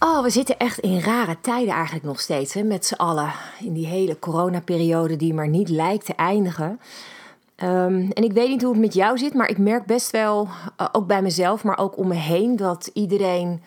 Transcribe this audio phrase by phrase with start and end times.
[0.00, 3.32] Oh, we zitten echt in rare tijden eigenlijk nog steeds, hè, met z'n allen.
[3.60, 6.80] In die hele coronaperiode die maar niet lijkt te eindigen.
[7.54, 10.48] Ehm, en ik weet niet hoe het met jou zit, maar ik merk best wel,
[10.76, 13.62] eh, ook bij mezelf, maar ook om me heen, dat iedereen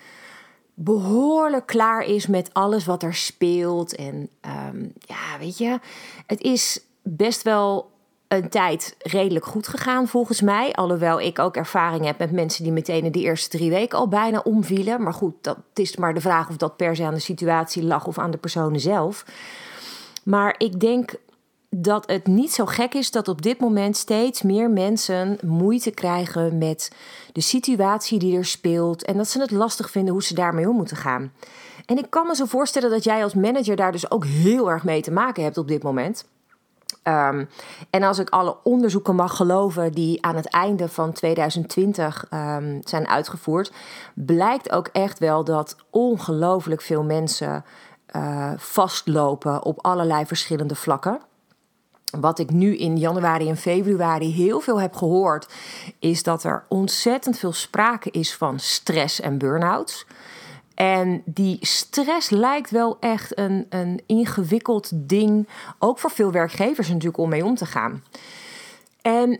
[0.73, 3.95] behoorlijk klaar is met alles wat er speelt.
[3.95, 5.79] En ehm, ja, weet je,
[6.27, 7.90] het is best wel
[8.31, 10.73] een tijd redelijk goed gegaan volgens mij.
[10.73, 14.07] Alhoewel ik ook ervaring heb met mensen die meteen in de eerste drie weken al
[14.07, 15.03] bijna omvielen.
[15.03, 18.07] Maar goed, dat is maar de vraag of dat per se aan de situatie lag
[18.07, 19.25] of aan de personen zelf.
[20.23, 21.13] Maar ik denk
[21.69, 26.57] dat het niet zo gek is dat op dit moment steeds meer mensen moeite krijgen
[26.57, 26.91] met
[27.33, 29.03] de situatie die er speelt.
[29.03, 31.33] En dat ze het lastig vinden hoe ze daarmee om moeten gaan.
[31.85, 34.83] En ik kan me zo voorstellen dat jij als manager daar dus ook heel erg
[34.83, 36.25] mee te maken hebt op dit moment.
[37.03, 37.49] Um,
[37.89, 42.79] en als ik alle onderzoeken mag geloven die aan het einde van 2020 um, ehm,
[42.83, 43.71] zijn uitgevoerd,
[44.13, 47.65] blijkt ook echt wel dat ongelooflijk veel mensen
[48.15, 51.19] uh, vastlopen op allerlei verschillende vlakken.
[52.19, 55.53] Wat ik nu in januari en februari heel veel heb gehoord,
[55.99, 60.05] is dat er ontzettend veel sprake is van stress en burn-outs.
[60.81, 65.47] En die stress lijkt wel echt een, een ingewikkeld ding,
[65.79, 68.03] ook voor veel werkgevers natuurlijk, om mee om te gaan.
[69.01, 69.39] En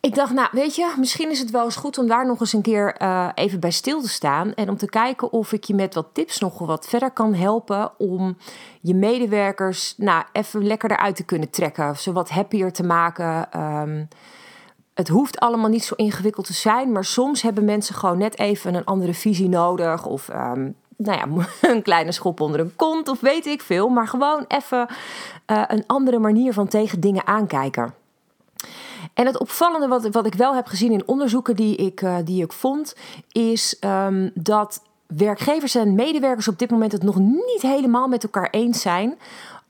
[0.00, 2.52] ik dacht, nou weet je, misschien is het wel eens goed om daar nog eens
[2.52, 4.54] een keer uh, even bij stil te staan.
[4.54, 7.98] En om te kijken of ik je met wat tips nog wat verder kan helpen
[7.98, 8.36] om
[8.80, 11.96] je medewerkers nou, even lekker eruit te kunnen trekken.
[11.96, 13.60] Ze wat happier te maken.
[13.60, 14.08] Um,
[14.94, 18.74] het hoeft allemaal niet zo ingewikkeld te zijn, maar soms hebben mensen gewoon net even
[18.74, 20.06] een andere visie nodig.
[20.06, 23.88] Of um, nou ja, een kleine schop onder een kont, of weet ik veel.
[23.88, 24.86] Maar gewoon even
[25.46, 27.94] uh, een andere manier van tegen dingen aankijken.
[29.14, 32.42] En het opvallende wat, wat ik wel heb gezien in onderzoeken die ik, uh, die
[32.42, 32.96] ik vond,
[33.32, 38.48] is um, dat werkgevers en medewerkers op dit moment het nog niet helemaal met elkaar
[38.50, 39.18] eens zijn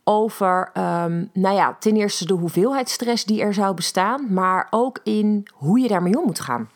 [0.04, 5.00] over, um, nou ja, ten eerste de hoeveelheid stress die er zou bestaan, maar ook
[5.02, 6.68] in hoe je daarmee om moet gaan.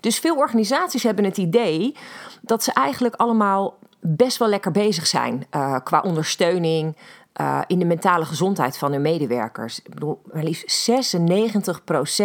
[0.00, 1.96] Dus veel organisaties hebben het idee
[2.40, 6.96] dat ze eigenlijk allemaal best wel lekker bezig zijn uh, qua ondersteuning
[7.40, 9.78] uh, in de mentale gezondheid van hun medewerkers.
[9.78, 10.94] Ik bedoel, maar liefst 96%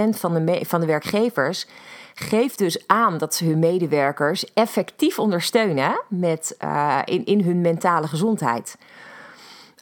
[0.10, 1.68] van de, van de werkgevers
[2.14, 6.58] geeft dus aan dat ze hun medewerkers effectief ondersteunen met,
[7.06, 8.78] in, in hun mentale gezondheid.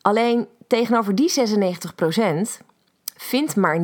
[0.07, 2.63] Alleen tegenover die 96%
[3.15, 3.83] vindt maar 69%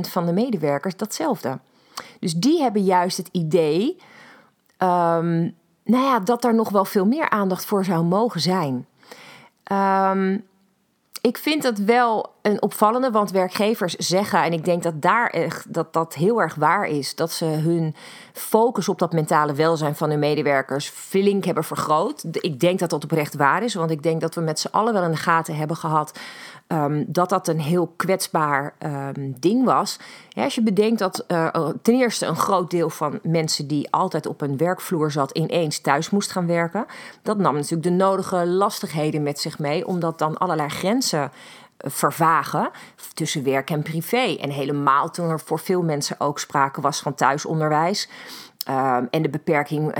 [0.00, 1.58] van de medewerkers datzelfde.
[2.20, 3.96] Dus die hebben juist het idee
[4.78, 8.86] um, nou ja, dat er nog wel veel meer aandacht voor zou mogen zijn.
[9.72, 10.46] Um,
[11.20, 15.72] ik vind dat wel een opvallende, want werkgevers zeggen, en ik denk dat daar echt
[15.74, 17.94] dat dat heel erg waar is, dat ze hun
[18.32, 22.24] focus op dat mentale welzijn van hun medewerkers flink hebben vergroot.
[22.30, 24.92] Ik denk dat dat oprecht waar is, want ik denk dat we met z'n allen
[24.92, 26.18] wel in de gaten hebben gehad
[26.68, 29.98] um, dat dat een heel kwetsbaar um, ding was.
[30.28, 34.26] Ja, als je bedenkt dat uh, ten eerste een groot deel van mensen die altijd
[34.26, 36.86] op een werkvloer zat, ineens thuis moest gaan werken.
[37.22, 41.28] Dat nam natuurlijk de nodige lastigheden met zich mee, omdat dan allerlei grenzen eh,
[41.84, 42.70] vervagen
[43.14, 44.36] tussen werk en privé.
[44.40, 48.08] En helemaal toen er voor veel mensen ook sprake was van thuisonderwijs.
[48.68, 49.94] Um, en de beperking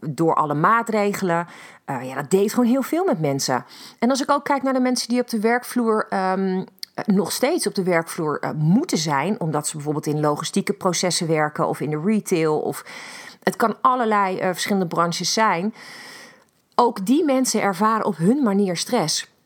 [0.00, 1.46] door alle maatregelen.
[1.86, 3.64] Uh, ja, dat deed gewoon heel veel met mensen.
[3.98, 6.06] En als ik ook kijk naar de mensen die op de werkvloer.
[6.14, 6.64] Um,
[7.06, 11.68] nog steeds op de werkvloer uh, moeten zijn, omdat ze bijvoorbeeld in logistieke processen werken
[11.68, 12.84] of in de retail, of
[13.42, 15.74] het kan allerlei verschillende branches zijn.
[16.74, 19.37] Ook die mensen ervaren op hun manier stress.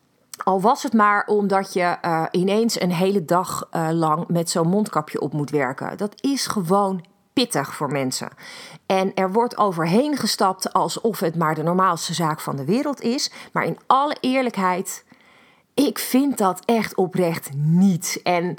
[0.45, 4.69] Al was het maar omdat je uh, ineens een hele dag uh, lang met zo'n
[4.69, 5.97] mondkapje op moet werken.
[5.97, 8.29] Dat is gewoon pittig voor mensen.
[8.87, 13.33] En er wordt overheen gestapt alsof het maar de normaalste zaak van de wereld is.
[13.53, 15.05] Maar in alle eerlijkheid,
[15.75, 18.21] ik vind dat echt oprecht niet.
[18.23, 18.57] En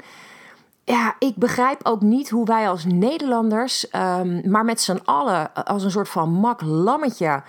[0.84, 5.84] ja, ik begrijp ook niet hoe wij als Nederlanders, um, maar met z'n allen als
[5.84, 7.42] een soort van mak lammetje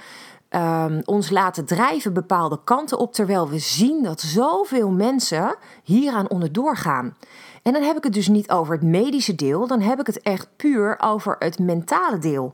[0.56, 6.78] um, ons laten drijven bepaalde kanten op, terwijl we zien dat zoveel mensen hieraan onderdoor
[6.78, 7.16] gaan.
[7.64, 10.22] En dan heb ik het dus niet over het medische deel, dan heb ik het
[10.22, 12.54] echt puur over het mentale deel.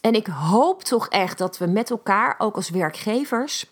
[0.00, 3.70] En ik hoop toch echt dat we met elkaar, ook als werkgevers,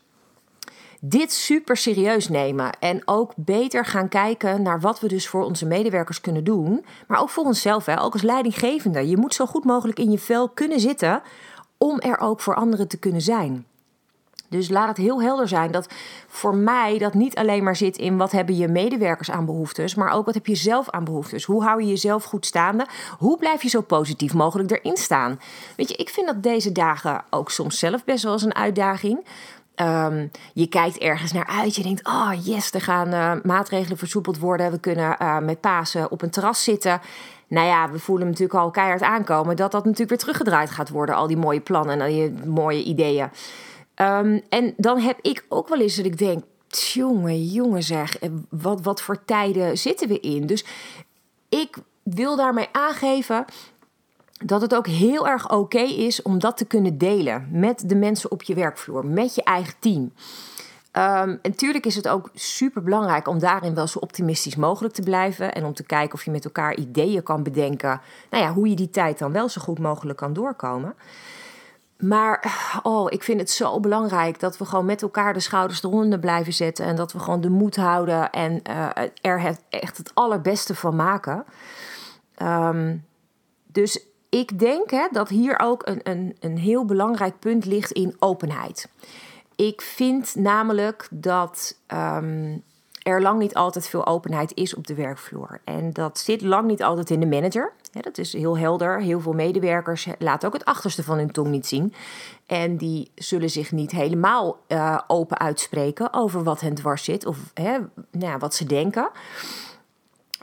[1.00, 2.70] dit super serieus nemen.
[2.78, 6.84] En ook beter gaan kijken naar wat we dus voor onze medewerkers kunnen doen.
[7.06, 9.08] Maar ook voor onszelf, hè, ook als leidinggevende.
[9.08, 11.22] Je moet zo goed mogelijk in je vel kunnen zitten
[11.84, 13.66] om er ook voor anderen te kunnen zijn.
[14.48, 15.88] Dus laat het heel helder zijn dat
[16.28, 20.12] voor mij dat niet alleen maar zit in wat hebben je medewerkers aan behoeftes, maar
[20.12, 21.44] ook wat heb je zelf aan behoeftes.
[21.44, 22.86] Hoe hou je jezelf goed staande?
[23.18, 25.40] Hoe blijf je zo positief mogelijk erin staan?
[25.76, 29.24] Weet je, ik vind dat deze dagen ook soms zelf best wel eens een uitdaging.
[29.74, 31.76] Ehm, je kijkt ergens naar uit.
[31.76, 34.70] Je denkt, oh yes, er gaan uh, maatregelen versoepeld worden.
[34.70, 37.00] We kunnen uh, met Pasen op een terras zitten.
[37.50, 41.14] Nou ja, we voelen natuurlijk al keihard aankomen dat dat natuurlijk weer teruggedraaid gaat worden.
[41.14, 43.30] Al die mooie plannen en al die mooie ideeën.
[43.96, 48.30] Um, en dan heb ik ook wel eens dat ik denk, jongen, jongen zeg, eh,
[48.48, 50.46] wat, wat voor tijden zitten we in?
[50.46, 50.64] Dus
[51.48, 53.44] ik wil daarmee aangeven
[54.44, 58.30] dat het ook heel erg oké is om dat te kunnen delen met de mensen
[58.30, 60.12] op je werkvloer, met je eigen team.
[60.92, 65.02] Um, en natuurlijk is het ook super belangrijk om daarin wel zo optimistisch mogelijk te
[65.02, 65.52] blijven.
[65.52, 68.00] En om te kijken of je met elkaar ideeën kan bedenken.
[68.30, 70.94] Nou ja, hoe je die tijd dan wel zo goed mogelijk kan doorkomen.
[71.98, 76.18] Maar oh, ik vind het zo belangrijk dat we gewoon met elkaar de schouders eronder
[76.18, 76.84] blijven zetten.
[76.84, 78.88] En dat we gewoon de moed houden en uh,
[79.20, 81.44] er echt het allerbeste van maken.
[82.42, 83.04] Um,
[83.66, 88.16] dus ik denk hè, dat hier ook een, een, een heel belangrijk punt ligt in
[88.18, 88.88] openheid.
[89.60, 92.62] Ik vind namelijk dat um,
[93.02, 95.60] er lang niet altijd veel openheid is op de werkvloer.
[95.64, 97.72] En dat zit lang niet altijd in de manager.
[97.92, 99.00] dat is heel helder.
[99.00, 101.94] Heel veel medewerkers laten ook het achterste van hun tong niet zien.
[102.46, 107.38] En die zullen zich niet helemaal uh, open uitspreken over wat hen dwars zit of
[107.54, 109.10] nou ja, wat ze denken.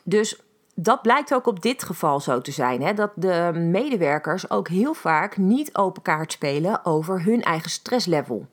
[0.03, 0.41] Dus
[0.75, 2.81] dat blijkt ook op dit geval zo te zijn.
[2.81, 2.93] Hè?
[2.93, 8.47] Dat de medewerkers ook heel vaak niet open kaart spelen over hun eigen stresslevel.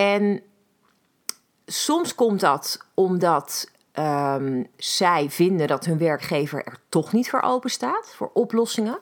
[0.00, 0.42] En
[1.66, 7.70] soms komt dat omdat um, zij vinden dat hun werkgever er toch niet voor open
[7.70, 8.98] staat, voor oplossingen.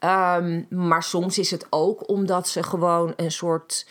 [0.00, 3.86] Um, maar soms is het ook omdat ze gewoon een soort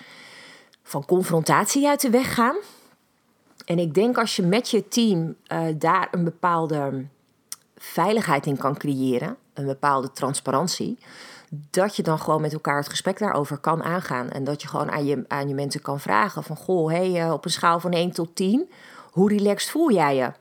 [0.84, 2.56] van confrontatie uit de weg gaan.
[3.66, 7.06] En ik denk als je met je team uh, daar een bepaalde
[7.78, 10.98] veiligheid in kan creëren, een bepaalde transparantie,
[11.50, 14.30] dat je dan gewoon met elkaar het gesprek daarover kan aangaan.
[14.30, 17.32] En dat je gewoon aan je, aan je mensen kan vragen van, goh, hey, uh,
[17.32, 18.70] op een schaal van 1 tot 10,
[19.12, 20.32] hoe relaxed voel jij je?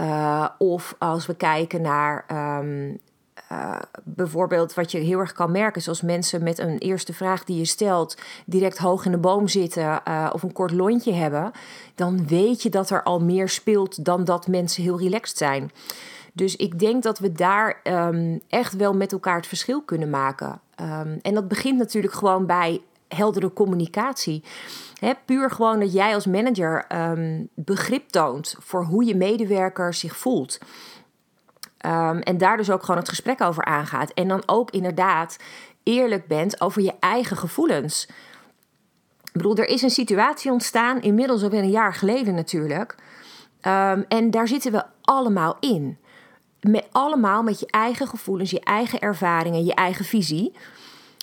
[0.00, 2.24] Uh, of als we kijken naar
[2.60, 2.98] um,
[3.52, 7.58] uh, bijvoorbeeld wat je heel erg kan merken, zoals mensen met een eerste vraag die
[7.58, 8.16] je stelt,
[8.46, 10.02] direct hoog in de boom zitten
[10.32, 11.52] of een kort lontje hebben,
[11.94, 15.70] dan weet je dat er al meer speelt dan dat mensen heel relaxed zijn.
[16.36, 20.60] Dus ik denk dat we daar um, echt wel met elkaar het verschil kunnen maken.
[20.80, 24.42] Um, en dat begint natuurlijk gewoon bij heldere communicatie.
[25.24, 30.58] Puur gewoon dat jij als manager um, begrip toont voor hoe je medewerker zich voelt.
[32.20, 34.10] En daar dus ook gewoon het gesprek over aangaat.
[34.10, 35.36] En dan ook inderdaad
[35.82, 38.06] eerlijk bent over je eigen gevoelens.
[39.22, 42.94] Ik bedoel, er is een situatie ontstaan, inmiddels alweer een jaar geleden natuurlijk.
[44.08, 45.98] En daar zitten we allemaal in
[46.68, 50.52] met, allemaal met je eigen gevoelens, je eigen ervaringen, je eigen visie.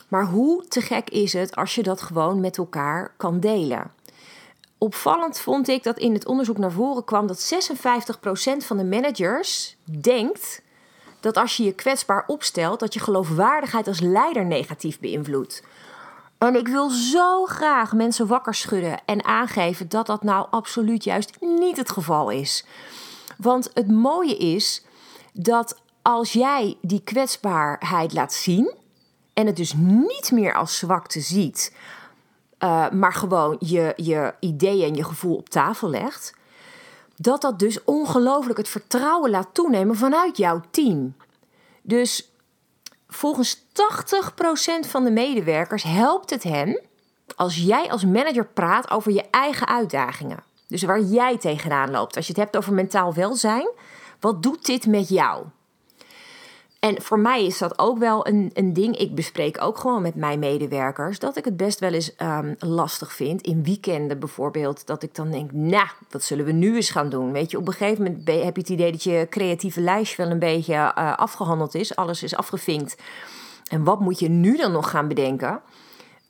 [0.08, 3.92] Maar hoe te gek is het als je dat gewoon met elkaar kan delen?
[4.78, 9.76] Opvallend vond ik dat in het onderzoek naar voren kwam dat 56% van de managers
[9.84, 10.62] denkt
[11.20, 15.64] dat als je je kwetsbaar opstelt, dat je geloofwaardigheid als leider negatief beïnvloedt.
[16.38, 21.32] En ik wil zo graag mensen wakker schudden en aangeven dat dat nou absoluut juist
[21.40, 22.66] niet het geval is.
[23.38, 24.84] Want het mooie is
[25.32, 28.74] dat als jij die kwetsbaarheid laat zien
[29.34, 31.76] en het dus niet meer als zwakte ziet,
[32.60, 36.34] uh, maar gewoon je, je ideeën en je gevoel op tafel legt,
[37.16, 41.16] dat dat dus ongelooflijk het vertrouwen laat toenemen vanuit jouw team.
[41.82, 42.32] Dus
[43.08, 43.62] volgens 80%
[44.88, 46.82] van de medewerkers helpt het hen
[47.36, 50.44] als jij als manager praat over je eigen uitdagingen.
[50.68, 52.16] Dus waar jij tegenaan loopt.
[52.16, 53.70] Als je het hebt over mentaal welzijn,
[54.22, 55.46] wat doet dit met jou?
[56.80, 58.98] En voor mij is dat ook wel een, een ding.
[58.98, 63.14] Ik bespreek ook gewoon met mijn medewerkers dat ik het best wel eens um, lastig
[63.14, 63.42] vind.
[63.42, 67.32] In weekenden bijvoorbeeld, dat ik dan denk, nou, wat zullen we nu eens gaan doen?
[67.32, 70.30] Weet je, op een gegeven moment heb je het idee dat je creatieve lijst wel
[70.30, 71.96] een beetje uh, afgehandeld is.
[71.96, 72.98] Alles is afgevinkt.
[73.68, 75.62] En wat moet je nu dan nog gaan bedenken?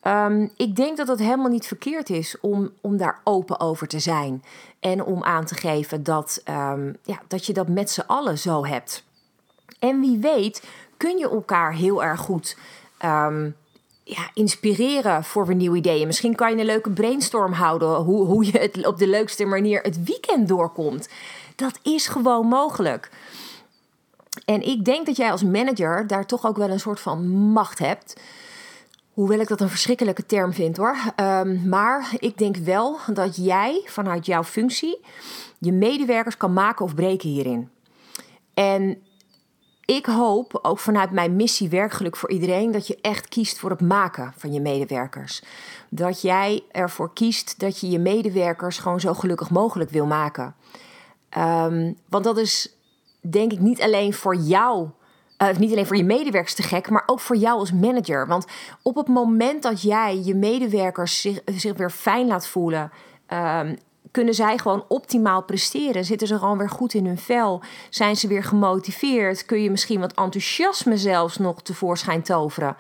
[0.08, 4.00] Um, ik denk dat het helemaal niet verkeerd is om, om daar open over te
[4.00, 4.44] zijn.
[4.82, 8.66] En om aan te geven dat, um, ja, dat je dat met z'n allen zo
[8.66, 9.04] hebt.
[9.80, 10.64] En wie weet
[10.98, 12.58] kun je elkaar heel erg goed
[13.06, 13.56] um,
[14.04, 16.08] ja, inspireren voor weer nieuwe ideeën.
[16.08, 19.82] Misschien kan je een leuke brainstorm houden hoe, hoe je het op de leukste manier
[19.82, 21.10] het weekend doorkomt.
[21.56, 23.10] Dat is gewoon mogelijk.
[24.46, 27.80] En ik denk dat jij als manager daar toch ook wel een soort van macht
[27.80, 28.20] hebt.
[29.22, 30.98] Hoewel ik dat een verschrikkelijke term vind hoor.
[31.16, 35.00] Ehm, maar ik denk wel dat jij vanuit jouw functie
[35.60, 37.70] je medewerkers kan maken of breken hierin.
[38.54, 38.98] En
[39.86, 43.82] ik hoop, ook vanuit mijn missie Werkgeluk voor iedereen, dat je echt kiest voor het
[43.82, 45.44] maken van je medewerkers.
[45.90, 50.56] Dat jij ervoor kiest dat je je medewerkers gewoon zo gelukkig mogelijk wil maken.
[51.30, 52.76] Ehm, want dat is
[53.30, 54.90] denk ik niet alleen voor jou,
[55.42, 58.28] uh, niet alleen voor je medewerkers te gek, maar ook voor jou als manager.
[58.28, 58.46] Want
[58.82, 62.92] op het moment dat jij je medewerkers zich, weer fijn laat voelen.
[63.34, 63.78] Um,
[64.12, 66.06] kunnen zij gewoon optimaal presteren?
[66.06, 67.62] Zitten ze gewoon weer goed in hun vel?
[67.90, 69.46] Zijn ze weer gemotiveerd?
[69.46, 72.76] Kun je misschien wat enthousiasme zelfs nog tevoorschijn toveren?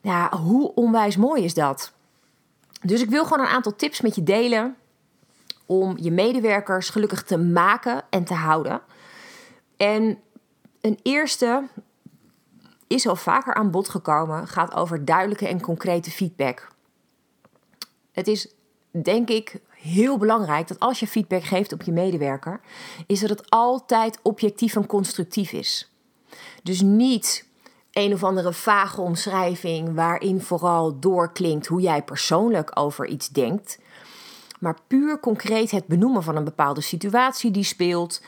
[0.00, 1.92] Ja, hoe onwijs mooi is dat?
[2.82, 4.76] Dus ik wil gewoon een aantal tips met je delen
[5.66, 8.80] om je medewerkers gelukkig te maken en te houden.
[9.76, 10.18] En
[10.82, 11.68] een eerste
[12.86, 16.68] is al vaker aan bod gekomen, gaat over duidelijke en concrete feedback.
[18.12, 18.54] Het is
[18.90, 22.60] denk ik heel belangrijk dat als je feedback geeft op je medewerker,
[23.06, 25.90] is dat het altijd objectief en constructief is.
[26.62, 27.46] Dus niet
[27.92, 33.78] een of andere vage omschrijving waarin vooral doorklinkt hoe jij persoonlijk over iets denkt,
[34.60, 38.22] maar puur concreet het benoemen van een bepaalde situatie die speelt,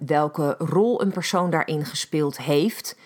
[0.00, 2.96] welke rol een persoon daarin gespeeld heeft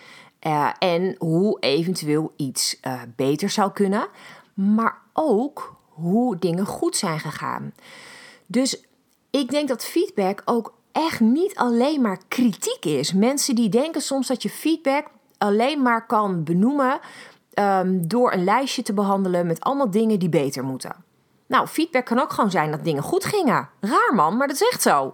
[0.47, 4.07] uh, en hoe eventueel iets uh, beter zou kunnen,
[4.53, 7.73] maar ook hoe dingen goed zijn gegaan.
[8.45, 8.83] Dus
[9.29, 13.13] ik denk dat feedback ook echt niet alleen maar kritiek is.
[13.13, 15.07] Mensen die denken soms dat je feedback
[15.37, 16.99] alleen maar kan benoemen
[17.53, 20.95] um, door een lijstje te behandelen met allemaal dingen die beter moeten.
[21.47, 23.69] Nou, feedback kan ook gewoon zijn dat dingen goed gingen.
[23.79, 25.13] Raar man, maar dat is echt zo.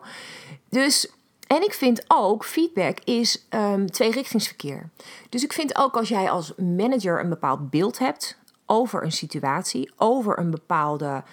[0.75, 1.11] Dus,
[1.47, 4.89] en ik vind ook, feedback is um, tweerichtingsverkeer.
[5.29, 9.91] Dus ik vind ook als jij als manager een bepaald beeld hebt over een situatie,
[9.97, 11.23] over een bepaalde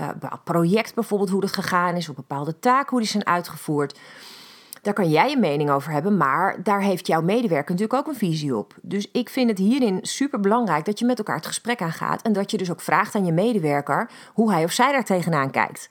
[0.00, 0.08] uh,
[0.44, 3.98] project bijvoorbeeld, hoe dat gegaan is, of bepaalde taken, hoe die zijn uitgevoerd.
[4.82, 8.18] Daar kan jij je mening over hebben, maar daar heeft jouw medewerker natuurlijk ook een
[8.18, 8.74] visie op.
[8.82, 12.32] Dus ik vind het hierin super belangrijk dat je met elkaar het gesprek aangaat en
[12.32, 15.88] dat je dus ook vraagt aan je medewerker hoe hij of zij daar tegenaan kijkt.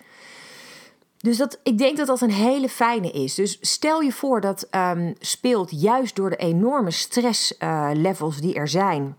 [1.22, 3.36] Dus dat, ik denk dat dat een hele fijne is.
[3.36, 8.68] Dus stel je voor dat um, speelt juist door de enorme stresslevels uh, die er
[8.68, 9.16] zijn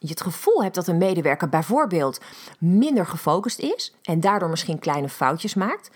[0.00, 2.20] je het gevoel hebt dat een medewerker bijvoorbeeld
[2.58, 5.90] minder gefocust is en daardoor misschien kleine foutjes maakt,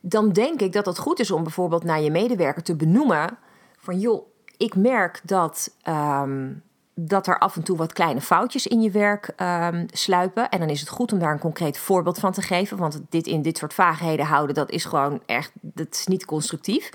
[0.00, 3.38] dan denk ik dat het goed is om bijvoorbeeld naar je medewerker te benoemen
[3.78, 6.62] van joh, ik merk dat, um,
[7.06, 10.48] dat er af en toe wat kleine foutjes in je werk um, sluipen.
[10.48, 12.76] En dan is het goed om daar een concreet voorbeeld van te geven.
[12.76, 16.90] Want dit in dit soort vaagheden houden, dat is gewoon echt, dat is niet constructief.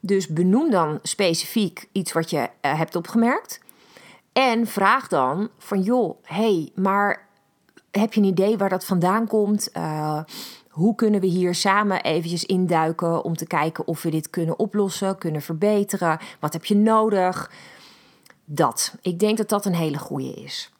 [0.00, 3.60] Dus benoem dan specifiek iets wat je uh, hebt opgemerkt.
[4.32, 7.28] En vraag dan van joh, hey, maar
[7.90, 9.70] heb je een idee waar dat vandaan komt?
[9.76, 10.22] Uh,
[10.68, 15.18] hoe kunnen we hier samen eventjes induiken om te kijken of we dit kunnen oplossen,
[15.18, 16.18] kunnen verbeteren?
[16.40, 17.50] Wat heb je nodig?
[18.52, 18.94] Dat.
[19.02, 20.72] Ik denk dat dat een hele goede is.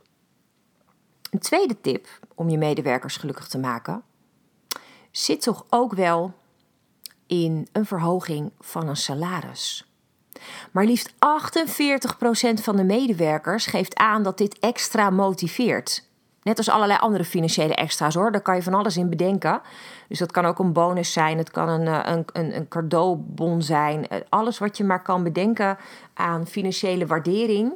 [1.30, 4.02] Een tweede tip om je medewerkers gelukkig te maken
[5.10, 6.34] zit toch ook wel
[7.26, 9.92] in een verhoging van een salaris.
[10.70, 11.14] Maar liefst 48%
[12.62, 16.09] van de medewerkers geeft aan dat dit extra motiveert.
[16.42, 18.32] Net als allerlei andere financiële extra's hoor.
[18.32, 19.60] Daar kan je van alles in bedenken.
[20.08, 21.38] Dus dat kan ook een bonus zijn.
[21.38, 24.08] Het kan een, eh, een, een, een cadeaubon zijn.
[24.08, 25.78] Eh, alles wat je maar kan bedenken
[26.14, 27.72] aan financiële waardering.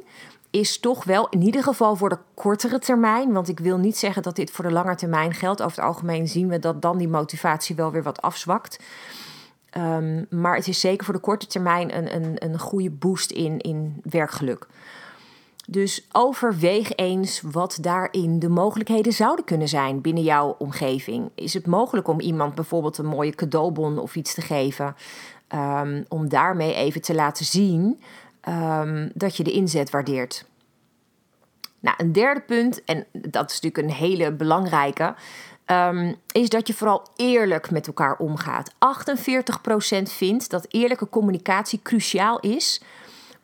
[0.49, 3.33] Is toch wel in ieder geval voor de kortere termijn.
[3.33, 5.61] Want ik wil niet zeggen dat dit voor de lange termijn geldt.
[5.61, 8.79] Over het algemeen zien we dat dan die motivatie wel weer wat afzwakt.
[9.77, 13.59] Um, maar het is zeker voor de korte termijn een, een, een goede boost in,
[13.59, 14.67] in werkgeluk.
[15.67, 21.29] Dus overweeg eens wat daarin de mogelijkheden zouden kunnen zijn binnen jouw omgeving.
[21.35, 24.95] Is het mogelijk om iemand bijvoorbeeld een mooie cadeaubon of iets te geven?
[25.55, 28.01] Um, om daarmee even te laten zien
[28.49, 30.45] um, dat je de inzet waardeert.
[31.79, 35.15] Nou, een derde punt, en dat is natuurlijk een hele belangrijke,
[35.65, 38.73] um, is dat je vooral eerlijk met elkaar omgaat.
[38.73, 38.75] 48%
[40.03, 42.81] vindt dat eerlijke communicatie cruciaal is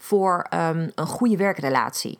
[0.01, 2.19] voor um, een goede werkrelatie.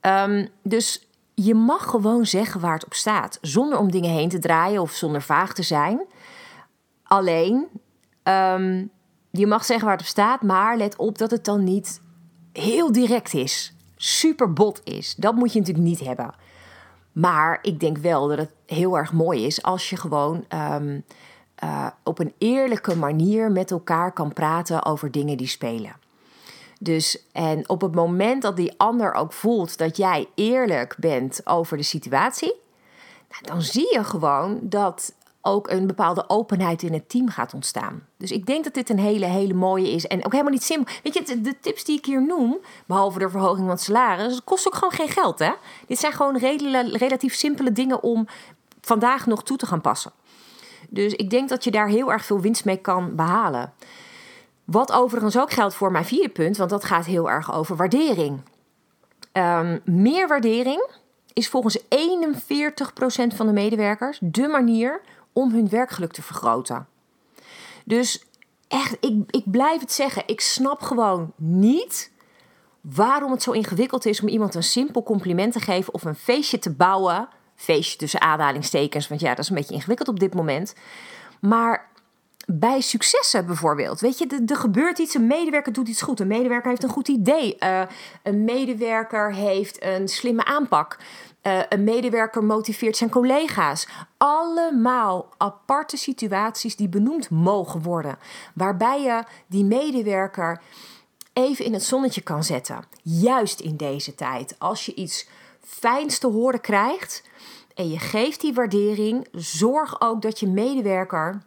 [0.00, 4.38] Um, dus je mag gewoon zeggen waar het op staat, zonder om dingen heen te
[4.38, 6.04] draaien of zonder vaag te zijn.
[7.02, 7.68] Alleen,
[9.30, 12.00] je mag zeggen waar het op staat, maar let op dat het dan niet
[12.52, 13.74] heel direct is.
[13.96, 15.14] super bot is.
[15.14, 16.34] Dat moet je natuurlijk niet hebben.
[17.12, 21.00] Maar ik denk wel dat het heel erg mooi is als je gewoon ehm,
[21.54, 25.96] eh, op een eerlijke manier met elkaar kan praten over dingen die spelen.
[26.80, 31.76] Dus en op het moment dat die ander ook voelt dat jij eerlijk bent over
[31.76, 32.54] de situatie,
[33.30, 35.14] nou, dan zie je gewoon dat
[35.46, 38.06] ook een bepaalde openheid in het team gaat ontstaan.
[38.16, 40.06] Dus ik denk dat dit een hele, hele mooie is.
[40.06, 40.94] En ook helemaal niet simpel.
[41.02, 44.66] Weet je, de tips die ik hier noem, behalve de verhoging van het salaris, kost
[44.66, 45.38] ook gewoon geen geld.
[45.38, 45.50] Hè?
[45.86, 46.38] Dit zijn gewoon
[46.96, 48.26] relatief simpele dingen om
[48.80, 50.12] vandaag nog toe te gaan passen.
[50.88, 53.72] Dus ik denk dat je daar heel erg veel winst mee kan behalen.
[54.64, 58.40] Wat overigens ook geldt voor mijn vierde punt, want dat gaat heel erg over waardering.
[59.32, 60.90] Um, meer waardering
[61.32, 61.86] is volgens 41%
[63.34, 65.00] van de medewerkers de manier
[65.32, 66.86] om hun werkgeluk te vergroten.
[67.84, 68.24] Dus
[68.68, 72.12] echt, ik, ik blijf het zeggen, ik snap gewoon niet
[72.80, 76.58] waarom het zo ingewikkeld is om iemand een simpel compliment te geven of een feestje
[76.58, 77.28] te bouwen.
[77.54, 80.74] Feestje tussen aanhalingstekens, want ja, dat is een beetje ingewikkeld op dit moment.
[81.40, 81.88] Maar
[82.46, 84.00] bij successen bijvoorbeeld.
[84.00, 86.20] Weet je, er gebeurt iets, een medewerker doet iets goed.
[86.20, 87.56] Een medewerker heeft een goed idee.
[87.60, 87.82] Uh,
[88.22, 90.98] een medewerker heeft een slimme aanpak.
[91.42, 93.88] Uh, een medewerker motiveert zijn collega's.
[94.16, 98.18] Allemaal aparte situaties die benoemd mogen worden.
[98.54, 100.60] Waarbij je die medewerker
[101.32, 102.84] even in het zonnetje kan zetten.
[103.02, 104.54] Juist in deze tijd.
[104.58, 105.28] Als je iets
[105.60, 107.22] fijns te horen krijgt
[107.74, 111.42] en je geeft die waardering, zorg ook dat je medewerker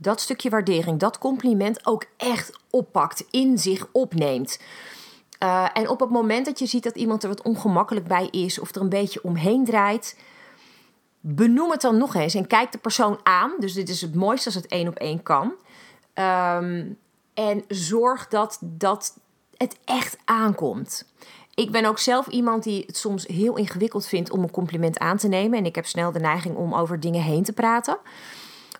[0.00, 4.60] dat stukje waardering, dat compliment ook echt oppakt, in zich opneemt.
[5.42, 8.58] Uh, en op het moment dat je ziet dat iemand er wat ongemakkelijk bij is
[8.58, 10.18] of er een beetje omheen draait,
[11.20, 13.52] benoem het dan nog eens en kijk de persoon aan.
[13.58, 15.52] Dus dit is het mooiste als het één op één kan.
[16.14, 16.98] Um,
[17.34, 19.18] en zorg dat, dat
[19.56, 21.08] het echt aankomt.
[21.54, 25.16] Ik ben ook zelf iemand die het soms heel ingewikkeld vindt om een compliment aan
[25.16, 25.58] te nemen.
[25.58, 27.98] En ik heb snel de neiging om over dingen heen te praten.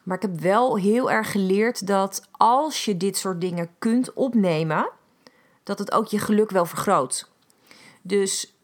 [0.03, 4.91] Maar ik heb wel heel erg geleerd dat als je dit soort dingen kunt opnemen,
[5.63, 7.31] dat het ook je geluk wel vergroot.
[8.03, 8.55] Dus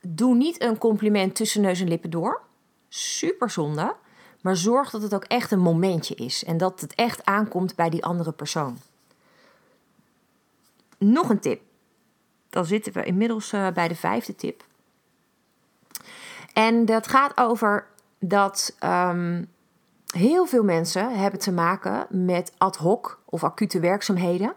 [0.00, 2.42] doe niet een compliment tussen neus en lippen door.
[2.88, 3.94] Super zonde.
[4.40, 6.44] Maar zorg dat het ook echt een momentje is.
[6.44, 8.78] En dat het echt aankomt bij die andere persoon.
[10.98, 11.62] Nog een tip.
[12.50, 14.64] Dan zitten we inmiddels uh, bij de vijfde tip.
[16.52, 17.86] En dat gaat over
[18.18, 19.48] dat um,
[20.10, 24.54] heel veel mensen hebben te maken met ad hoc of acute werkzaamheden.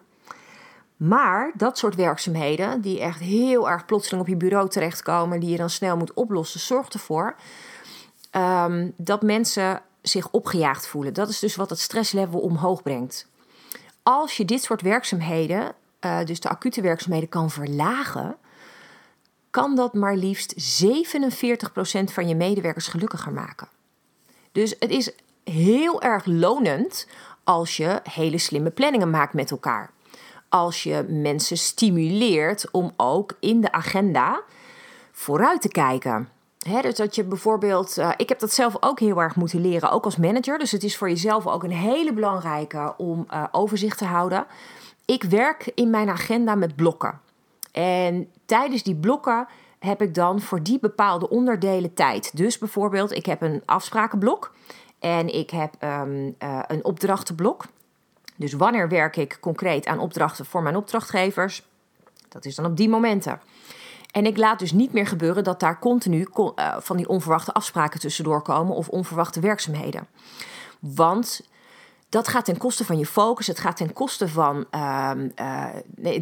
[0.98, 5.58] Maar dat soort werkzaamheden, die echt heel erg plotseling op je bureau terechtkomen, die je
[5.58, 7.36] dan snel moet oplossen, zorgt ervoor
[8.32, 11.14] um, dat mensen zich opgejaagd voelen.
[11.14, 13.28] Dat is dus wat het stresslevel omhoog brengt.
[14.04, 18.36] Als je dit soort werkzaamheden, uh, dus de acute werkzaamheden, kan verlagen,
[19.50, 23.68] kan dat maar liefst 47% van je medewerkers gelukkiger maken.
[24.52, 25.12] Dus het is
[25.44, 27.08] heel erg lonend
[27.44, 29.92] als je hele slimme planningen maakt met elkaar.
[30.50, 34.42] Als je mensen stimuleert om ook in de agenda
[35.12, 36.30] vooruit te kijken.
[36.82, 40.06] dus dat je bijvoorbeeld, uh, ik heb dat zelf ook heel erg moeten leren, ook
[40.06, 40.60] als manager.
[40.60, 44.46] Dus het is voor jezelf ook een hele belangrijke om uh, overzicht te houden.
[45.06, 47.20] Ik werk in mijn agenda met blokken.
[47.72, 49.48] En tijdens die blokken
[49.80, 52.38] heb ik dan voor die bepaalde onderdelen tijd.
[52.38, 54.52] Dus bijvoorbeeld, ik heb een afsprakenblok.
[55.04, 57.66] En ik heb um, uh, een opdrachtenblok.
[58.36, 61.64] Dus wanneer werk ik concreet aan opdrachten voor mijn opdrachtgevers?
[62.30, 63.42] Dat is dan op die momenten.
[64.12, 68.00] En ik laat dus niet meer gebeuren dat daar continu uh, van die onverwachte afspraken
[68.00, 70.08] tussendoor komen of onverwachte werkzaamheden.
[70.80, 71.42] Want
[72.10, 75.66] dat gaat ten koste van je focus, het gaat ten koste van uh, uh,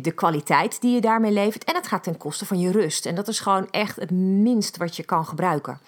[0.02, 3.06] de kwaliteit die je daarmee levert en het gaat ten koste van je rust.
[3.06, 5.80] En dat is gewoon echt het minst wat je kan gebruiken.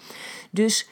[0.50, 0.88] Dus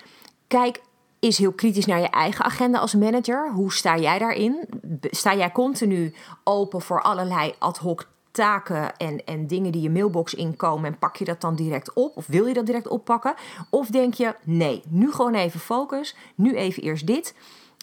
[0.46, 0.80] kijk
[1.22, 3.50] is heel kritisch naar je eigen agenda als manager.
[3.52, 4.68] Hoe sta jij daarin?
[5.00, 10.34] Sta jij continu open voor allerlei ad hoc taken en, en dingen die je mailbox
[10.34, 12.16] inkomen en pak je dat dan direct op?
[12.16, 13.34] Of wil je dat direct oppakken?
[13.70, 17.34] Of denk je, nee, nu gewoon even focus, nu even eerst dit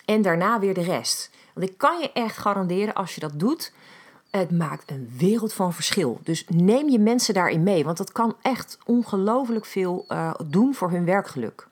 [0.05, 1.31] en daarna weer de rest.
[1.53, 3.73] Want ik kan je echt garanderen, als je dat doet,
[4.31, 6.19] het maakt een wereld van verschil.
[6.23, 10.91] Dus neem je mensen daarin mee, want dat kan echt ongelooflijk veel uh, doen voor
[10.91, 11.68] hun werkgeluk.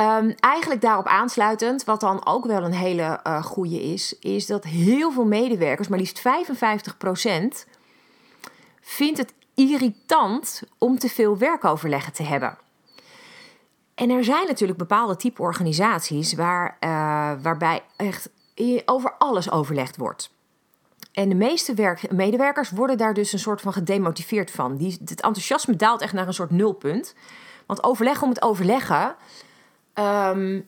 [0.00, 4.64] Um, eigenlijk daarop aansluitend, wat dan ook wel een hele uh, goede is, is dat
[4.64, 6.22] heel veel medewerkers, maar liefst 55%,
[8.80, 12.58] vindt het irritant om te veel werkoverleggen te hebben.
[13.94, 16.90] En er zijn natuurlijk bepaalde type organisaties waar, uh,
[17.42, 18.30] waarbij echt
[18.84, 20.30] over alles overlegd wordt.
[21.12, 24.76] En de meeste werk, medewerkers worden daar dus een soort van gedemotiveerd van.
[24.76, 27.14] Die, het enthousiasme daalt echt naar een soort nulpunt.
[27.66, 29.16] Want overleg om het overleggen,
[29.92, 30.60] ehm,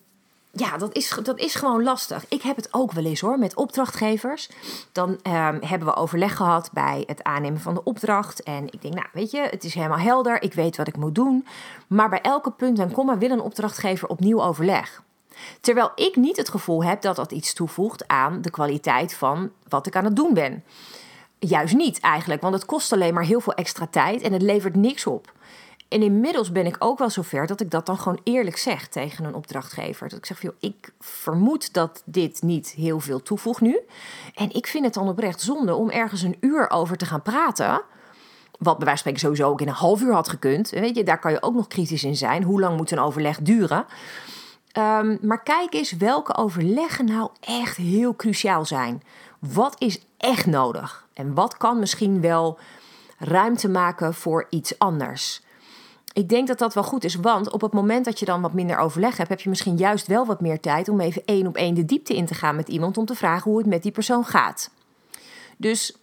[0.54, 2.24] ja, dat is, dat is gewoon lastig.
[2.28, 4.48] Ik heb het ook wel eens hoor, met opdrachtgevers.
[4.92, 8.42] Dan ehm, hebben we overleg gehad bij het aannemen van de opdracht.
[8.42, 10.42] En ik denk, nou weet je, het is helemaal helder.
[10.42, 11.46] Ik weet wat ik moet doen.
[11.86, 15.02] Maar bij elke punt en komma wil een opdrachtgever opnieuw overleg.
[15.60, 19.86] Terwijl ik niet het gevoel heb dat dat iets toevoegt aan de kwaliteit van wat
[19.86, 20.64] ik aan het doen ben.
[21.38, 24.76] Juist niet eigenlijk, want het kost alleen maar heel veel extra tijd en het levert
[24.76, 25.32] niks op.
[25.92, 29.24] En inmiddels ben ik ook wel zover dat ik dat dan gewoon eerlijk zeg tegen
[29.24, 30.08] een opdrachtgever.
[30.08, 33.80] Dat ik zeg, joh, ik vermoed dat dit niet heel veel toevoegt nu.
[34.34, 37.82] En ik vind het dan oprecht zonde om ergens een uur over te gaan praten.
[38.58, 40.70] Wat bij wijze van spreken sowieso ook in een half uur had gekund.
[40.70, 42.42] Weet je, daar kan je ook nog kritisch in zijn.
[42.42, 43.86] Hoe lang moet een overleg duren?
[44.78, 49.02] Um, maar kijk eens welke overleggen nou echt heel cruciaal zijn.
[49.38, 51.06] Wat is echt nodig?
[51.14, 52.58] En wat kan misschien wel
[53.18, 55.42] ruimte maken voor iets anders?
[56.12, 58.52] Ik denk dat dat wel goed is, want op het moment dat je dan wat
[58.52, 61.56] minder overleg hebt, heb je misschien juist wel wat meer tijd om even één op
[61.56, 63.92] één de diepte in te gaan met iemand om te vragen hoe het met die
[63.92, 64.70] persoon gaat.
[65.56, 65.96] Dus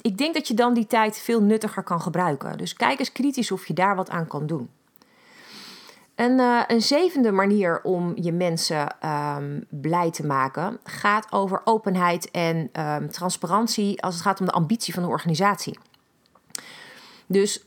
[0.00, 2.58] ik denk dat je dan die tijd veel nuttiger kan gebruiken.
[2.58, 4.70] Dus kijk eens kritisch of je daar wat aan kan doen.
[6.14, 8.96] Een, uh, een zevende manier om je mensen
[9.36, 14.52] um, blij te maken gaat over openheid en um, transparantie als het gaat om de
[14.52, 15.78] ambitie van de organisatie.
[17.26, 17.64] Dus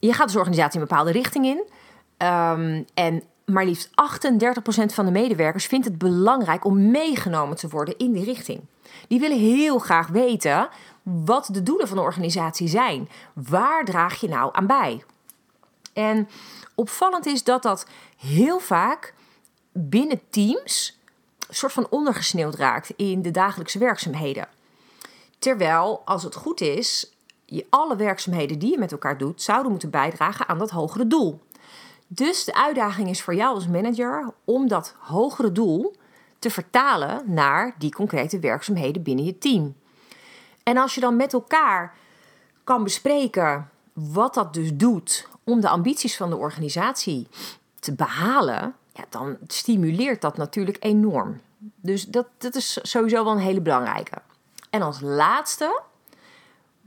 [0.00, 1.62] je gaat als organisatie een bepaalde richting in.
[2.28, 3.92] Um, en maar liefst 38%
[4.86, 8.60] van de medewerkers vindt het belangrijk om meegenomen te worden in die richting.
[9.08, 10.68] Die willen heel graag weten
[11.02, 13.08] wat de doelen van de organisatie zijn.
[13.34, 15.04] Waar draag je nou aan bij?
[15.92, 16.28] En
[16.74, 17.86] opvallend is dat dat
[18.16, 19.14] heel vaak
[19.72, 20.98] binnen teams
[21.48, 24.48] een soort van ondergesneeuwd raakt in de dagelijkse werkzaamheden.
[25.38, 27.12] Terwijl, als het goed is,
[27.50, 31.40] je alle werkzaamheden die je met elkaar doet, zouden moeten bijdragen aan dat hogere doel.
[32.06, 35.96] Dus de uitdaging is voor jou als manager om dat hogere doel
[36.38, 39.74] te vertalen naar die concrete werkzaamheden binnen je team.
[40.62, 41.96] En als je dan met elkaar
[42.64, 47.28] kan bespreken wat dat dus doet om de ambities van de organisatie
[47.80, 51.40] te behalen, ja, dan stimuleert dat natuurlijk enorm.
[51.58, 54.22] Dus dat, dat is sowieso wel een hele belangrijke.
[54.70, 55.80] En als laatste,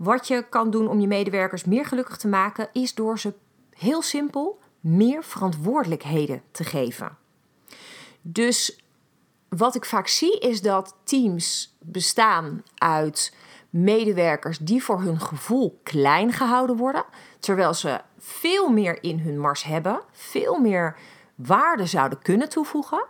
[0.04, 3.34] wat je kan doen om je medewerkers meer gelukkig te maken, is door ze
[3.70, 7.18] heel simpel meer verantwoordelijkheden te geven.
[8.22, 8.84] Dus
[9.50, 13.36] wat ik vaak zie is dat teams bestaan uit
[13.70, 17.06] medewerkers die voor hun gevoel klein gehouden worden,
[17.40, 20.98] terwijl ze veel meer in hun mars hebben, veel meer
[21.36, 23.06] waarde zouden kunnen toevoegen,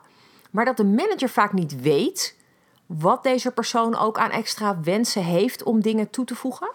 [0.52, 2.38] maar dat de manager vaak niet weet
[2.86, 6.72] wat deze persoon ook aan extra wensen heeft om dingen toe te voegen.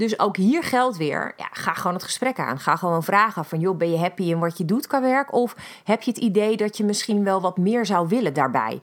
[0.00, 2.58] Dus ook hier geldt weer, ja, ga gewoon het gesprek aan.
[2.58, 5.32] Ga gewoon vragen van, joh, ben je happy in wat je doet qua werk?
[5.32, 8.80] Of heb je het idee dat je misschien wel wat meer zou willen daarbij?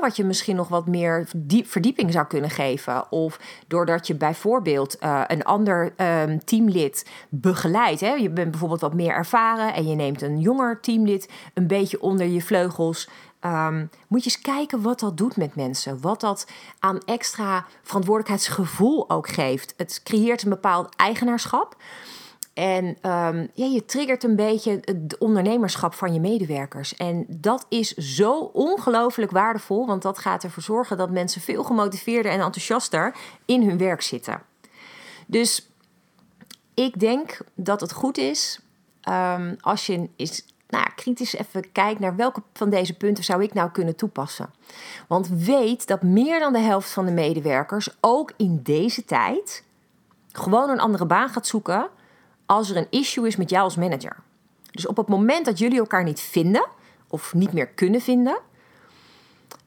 [0.00, 1.28] wat je misschien nog wat meer
[1.64, 3.12] verdieping zou kunnen geven.
[3.12, 8.00] Of doordat je bijvoorbeeld uh, een ander um, teamlid begeleidt.
[8.00, 8.12] Hè?
[8.12, 12.26] Je bent bijvoorbeeld wat meer ervaren en je neemt een jonger teamlid een beetje onder
[12.26, 13.08] je vleugels.
[13.46, 16.00] Um, moet je eens kijken wat dat doet met mensen.
[16.00, 16.46] Wat dat
[16.78, 19.74] aan extra verantwoordelijkheidsgevoel ook geeft.
[19.76, 21.76] Het creëert een bepaald eigenaarschap.
[22.54, 26.96] En um, ja, je triggert een beetje het ondernemerschap van je medewerkers.
[26.96, 32.32] En dat is zo ongelooflijk waardevol, want dat gaat ervoor zorgen dat mensen veel gemotiveerder
[32.32, 34.42] en enthousiaster in hun werk zitten.
[35.26, 35.70] Dus
[36.74, 38.60] ik denk dat het goed is
[39.08, 40.44] um, als je is,
[40.76, 44.50] nou, kritisch even kijkt naar welke van deze punten zou ik nou kunnen toepassen.
[45.08, 49.64] Want weet dat meer dan de helft van de medewerkers ook in deze tijd
[50.32, 51.88] gewoon een andere baan gaat zoeken
[52.46, 54.16] als er een issue is met jou als manager.
[54.70, 56.66] Dus op het moment dat jullie elkaar niet vinden
[57.08, 58.38] of niet meer kunnen vinden,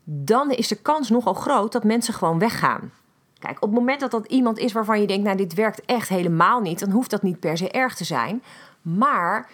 [0.03, 2.91] dan is de kans nogal groot dat mensen gewoon weggaan.
[3.39, 6.09] Kijk, op het moment dat dat iemand is waarvan je denkt, nou dit werkt echt
[6.09, 8.43] helemaal niet, dan hoeft dat niet per se erg te zijn.
[8.81, 9.49] Maar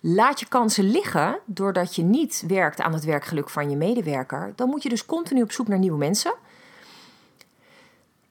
[0.00, 4.68] laat je kansen liggen doordat je niet werkt aan het werkgeluk van je medewerker, dan
[4.68, 6.34] moet je dus continu op zoek naar nieuwe mensen.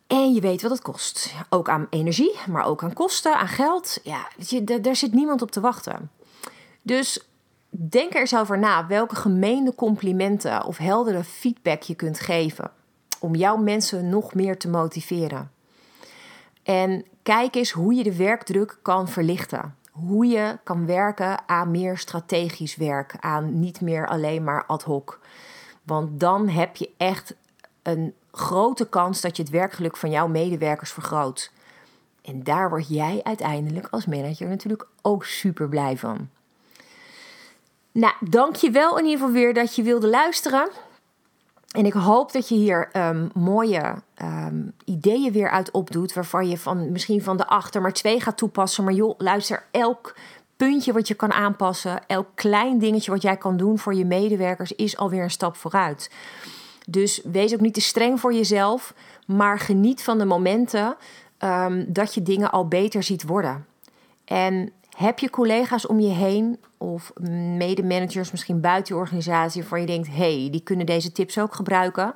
[0.07, 1.33] En je weet wat het kost.
[1.49, 3.99] Ook aan energie, maar ook aan kosten, aan geld.
[4.03, 6.11] Ja, je, daar zit niemand op te wachten.
[6.81, 7.27] Dus
[7.69, 12.71] denk er eens over na welke gemeende complimenten of heldere feedback je kunt geven.
[13.19, 15.51] Om jouw mensen nog meer te motiveren.
[16.63, 19.75] En kijk eens hoe je de werkdruk kan verlichten.
[20.05, 25.19] Hoe je kan werken aan meer strategisch werk, aan niet meer alleen maar ad hoc.
[25.83, 27.35] Want dan heb je echt
[27.83, 31.51] een grote kans dat je het werkgeluk van jouw medewerkers vergroot.
[32.21, 36.29] En daar word jij uiteindelijk als manager natuurlijk ook super blij van.
[37.91, 40.69] Nou, dank je wel in ieder geval weer dat je wilde luisteren.
[41.67, 46.13] En ik hoop dat je hier um, mooie um, ideeën weer uit opdoet.
[46.13, 48.83] Waarvan je van, misschien van de achter maar twee gaat toepassen.
[48.83, 50.15] Maar joh, luister, elk
[50.57, 52.07] puntje wat je kan aanpassen.
[52.07, 56.11] Elk klein dingetje wat jij kan doen voor je medewerkers is alweer een stap vooruit.
[56.87, 58.93] Dus wees ook niet te streng voor jezelf.
[59.25, 60.95] Maar geniet van de momenten
[61.39, 63.65] um, dat je dingen al beter ziet worden.
[64.25, 67.11] En heb je collega's om je heen of
[67.57, 72.13] medemanagers misschien buiten je organisatie waarvan je denkt: hey, die kunnen deze tips ook gebruiken?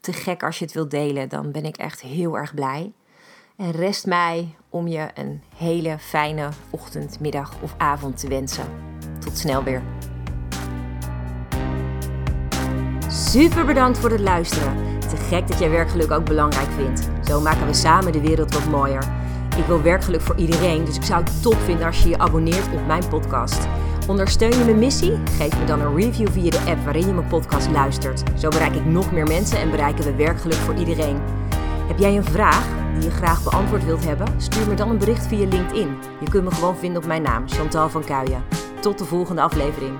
[0.00, 2.92] Te gek als je het wilt delen, dan ben ik echt heel erg blij.
[3.56, 8.66] En rest mij om je een hele fijne ochtend, middag of avond te wensen.
[9.20, 9.82] Tot snel weer.
[13.08, 15.00] Super bedankt voor het luisteren.
[15.00, 17.08] Te gek dat jij werkgeluk ook belangrijk vindt.
[17.26, 19.15] Zo maken we samen de wereld wat mooier.
[19.56, 22.72] Ik wil werkgeluk voor iedereen, dus ik zou het top vinden als je je abonneert
[22.72, 23.68] op mijn podcast.
[24.08, 25.12] Ondersteun je mijn missie?
[25.38, 28.22] Geef me dan een review via de app waarin je mijn podcast luistert.
[28.38, 31.16] Zo bereik ik nog meer mensen en bereiken we werkgeluk voor iedereen.
[31.86, 34.26] Heb jij een vraag die je graag beantwoord wilt hebben?
[34.36, 35.96] Stuur me dan een bericht via LinkedIn.
[36.20, 38.42] Je kunt me gewoon vinden op mijn naam, Chantal van Kuijen.
[38.80, 39.98] Tot de volgende aflevering.